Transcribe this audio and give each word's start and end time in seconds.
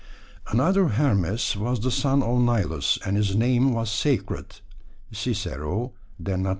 Another 0.47 0.87
"Hermes" 0.87 1.55
was 1.55 1.81
the 1.81 1.91
son 1.91 2.23
of 2.23 2.39
Nilus, 2.41 2.97
and 3.05 3.15
his 3.15 3.35
name 3.35 3.71
was 3.71 3.91
sacred 3.91 4.59
(Cicero, 5.11 5.93
_De 6.19 6.39
Nat. 6.39 6.49